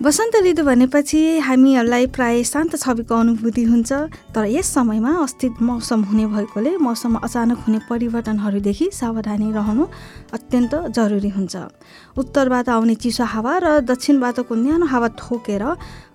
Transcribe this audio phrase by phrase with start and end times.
[0.00, 3.92] वसन्त ऋतु भनेपछि हामीहरूलाई प्राय शान्त छविको अनुभूति हुन्छ
[4.32, 9.84] तर यस समयमा अस्थित मौसम हुने भएकोले मौसममा अचानक हुने परिवर्तनहरूदेखि सावधानी रहनु
[10.32, 11.56] अत्यन्त जरुरी हुन्छ।
[12.16, 15.64] उत्तरबाट आउने चिसो हावा र दक्षिणबाटको न्यानो हावा ठोकेर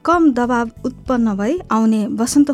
[0.01, 2.01] कम दबाव उत्पन्न भई आउने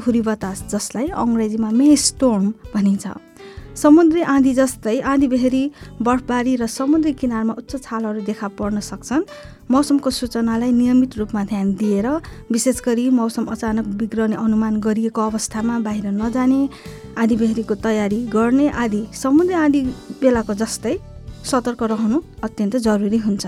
[0.03, 3.30] हुरी बतास जसलाई अङ्ग्रेजीमा मे स्टोर्म भनिन्छ।
[3.75, 5.63] समुद्री आँधी जस्तै आँधी बेहेरी
[6.02, 9.23] बर्फबारी र समुद्री किनारमा उच्च छालहरू देखा पर्न सक्छन्।
[9.71, 12.07] मौसमको सूचनालाई नियमित रूपमा ध्यान दिएर
[12.52, 16.61] विशेष गरी मौसम अचानक बिग्रने अनुमान गरिएको अवस्थामा बाहिर नजाने
[17.17, 19.81] आँधी बेहेरीको तयारी गर्ने आदि समुद्री आँधी
[20.22, 20.97] बेलाको जस्तै
[21.42, 23.45] सतर्क रहनु अत्यन्त जरुरी हुन्छ।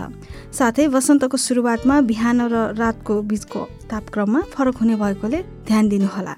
[0.58, 6.34] साथै वसन्तको सुरुवातमा बिहान र रातको बिचको तापक्रममा फरक हुने भएकोले ध्यान दिनुहोला।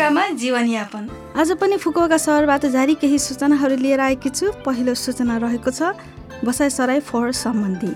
[0.00, 5.70] फुकुओकामा जीवनयापन। आज पनि फुकुओका सहरबाट जारी केही सूचनाहरू लिएर आएकी छु। पहिलो सूचना रहेको
[5.70, 5.92] छ
[6.40, 7.92] बसाइसराई फोहोर सम्बन्धी।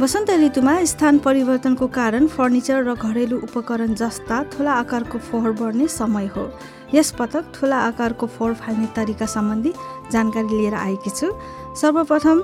[0.00, 6.26] वसन्त ऋतुमा स्थान परिवर्तनको कारण फर्निचर र घरेलु उपकरण जस्ता ठुला आकारको फोहोर बढ्ने समय
[6.32, 6.48] हो।
[6.94, 9.72] यस पटक ठुला आकारको फोहोर फाल्ने तरिका सम्बन्धी
[10.12, 11.28] जानकारी लिएर आएकी छु।
[11.76, 12.40] सर्वप्रथम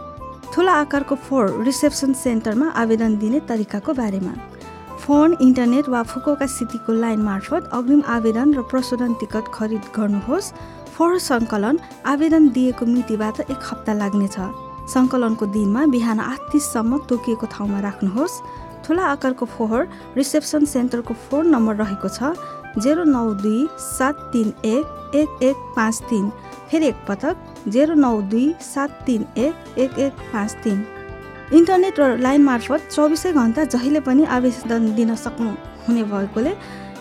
[0.53, 4.35] ठुला आकारको फोहोर रिसेप्सन सेन्टरमा आवेदन दिने तरिकाको बारेमा।
[5.11, 10.51] फोन इन्टरनेट वा फुकोका सिटीको लाइन मार्फत अग्रिम आवेदन र प्रशोधन टिकट खरिद गर्नुहोस्।
[10.95, 14.37] फोहोर सङ्कलन आवेदन दिएको मितिबाट एक हप्ता लाग्नेछ।
[14.95, 18.39] सङ्कलनको दिनमा बिहान आठ तिससम्म तोकिएको ठाउँमा राख्नुहोस्।
[18.87, 19.83] ठुला आकारको फोहोर
[20.15, 22.31] रिसेप्सन सेन्टरको फोन नम्बर रहेको छ
[22.79, 26.31] जेरो नौ दुई सात तिन एक एक एक पाँच तिन।
[26.71, 30.79] फेरि एकपटक जेरो नौ दुई सात तिन एक एक एक पाँच तिन।
[31.51, 35.51] इन्टरनेट र लाइन मार्फत चौबिसै घन्टा जहिले पनि आवेदन दिन सक्नु
[35.87, 36.53] हुने भएकोले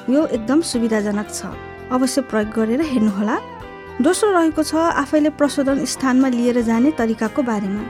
[0.09, 1.53] यो एकदम सुविधाजनक छ।
[1.93, 3.35] अवश्य प्रयोग गरेर हेर्नुहोला।
[4.01, 4.73] दोस्रो रहेको छ
[5.03, 7.83] आफैले प्रशोधन स्थानमा लिएर जाने तरिकाको बारेमा।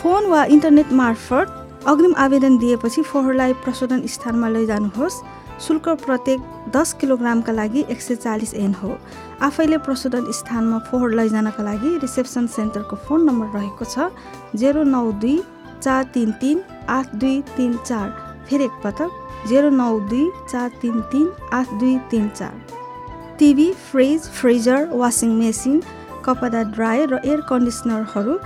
[0.00, 5.22] फोन वा इन्टरनेट मार्फत अग्रिम आवेदन दिएपछि फोहोरलाई प्रशोधन स्थानमा लैजानुहोस्।
[5.60, 6.40] शुल्क प्रत्येक
[6.72, 8.96] दस किलोग्रामका लागि एक सय चालिस एन हो।
[9.44, 14.08] आफैले प्रशोधन स्थानमा फोहोर लैजानका लागि रिसेप्सन सेन्टरको फोन नम्बर रहेको छ
[14.56, 15.36] जेरो नौ दुई
[15.82, 18.08] चार तिन तिन आठ दुई तिन चार।
[18.48, 22.54] फेरि एकपटक जेरो नौ दुई चार तिन तिन आठ दुई तिन चार।
[23.38, 25.82] TV fridge freezer washing machine
[26.24, 28.38] कपडा ड्रायर र एयर कन्डिसनरहरू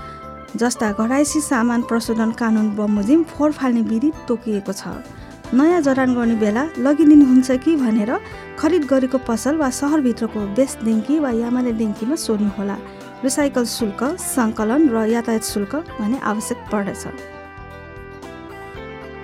[0.57, 4.97] जस्ता घराइसी सामान प्रशोधन कानुन बमोजिम फोहोर फाल्ने विधि तोकिएको छ।
[5.55, 8.13] नयाँ जडान गर्ने बेला लगिदिनुहुन्छ कि भनेर
[8.59, 12.77] खरिद गरेको पसल वा सहरभित्रको बेस डेङ्की वा यामाले डेङ्कीमा सोध्नुहोला।
[13.26, 17.04] रिसाइकल शुल्क सङ्कलन र यातायात शुल्क भने आवश्यक पर्दछ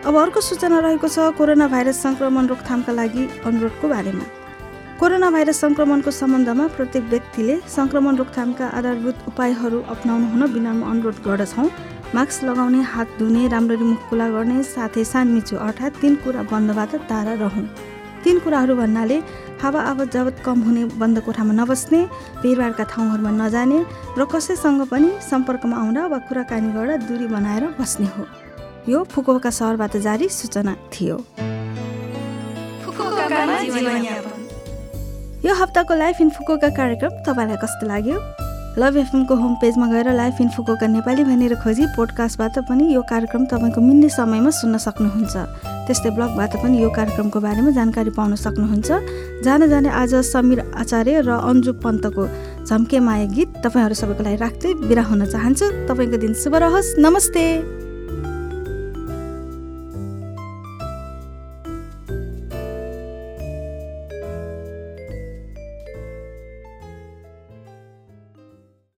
[0.06, 4.24] अब अर्को सूचना रहेको छ कोरोना भाइरस सङ्क्रमण रोकथामका लागि अनुरोधको बारेमा।
[5.00, 11.68] कोरोना भाइरस सङ्क्रमणको सम्बन्धमा प्रत्येक व्यक्तिले सङ्क्रमण रोकथामका आधारभूत उपायहरू अप्नाउनु हुन विनम्र अनुरोध गर्दछौँ।
[12.14, 17.34] मास्क लगाउने हात धुने राम्ररी मुख खुला गर्ने साथै सानमिचो अर्थात् तिन कुरा बन्दबाट टाढा
[17.44, 17.64] रहँ
[18.24, 19.18] तिन कुराहरू भन्नाले
[19.62, 22.00] हावा आवत जावत कम हुने बन्द कोठामा नबस्ने
[22.42, 23.78] भिडभाडका ठाउँहरूमा नजाने
[24.18, 28.24] र कसैसँग पनि सम्पर्कमा आउँदा वा कुराकानी गर्दा दूरी बनाएर बस्ने हो।
[28.88, 31.16] यो फुकुका सहरबाट जारी सूचना थियो।
[35.46, 38.18] यो हप्ताको लाइफ इन फुकुका कार्यक्रम तपाईँलाई कस्तो लाग्यो?
[38.78, 43.44] लभ एफएमको होम पेजमा गएर लाइफ इन फुकुका नेपाली भनेर खोजी पोडकास्टबाट पनि यो कार्यक्रम
[43.44, 45.36] तपाईँको मिल्ने समयमा सुन्न सक्नुहुन्छ।
[45.86, 51.30] त्यस्तै ब्लगबाट पनि यो कार्यक्रमको बारेमा जानकारी पाउन सक्नुहुन्छ। जान जाने आज समीर आचार्य र
[51.36, 52.24] अन्जु पन्तको
[52.64, 57.81] झम्के माया गीत तपाईँहरू सबैको लागि राख्दै बिरा हुन चाहन्छु। तपाईँको दिन शुभ रहोस्। नमस्ते।